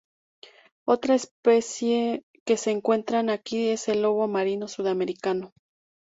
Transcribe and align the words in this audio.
Otra 0.87 1.13
especie 1.13 2.23
que 2.43 2.57
se 2.57 2.71
encuentran 2.71 3.29
aquí 3.29 3.69
es 3.69 3.87
el 3.87 4.01
lobo 4.01 4.27
marino 4.27 4.67
sudamericano. 4.67 5.51